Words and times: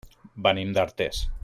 Venim 0.47 0.73
d'Artés. 0.79 1.25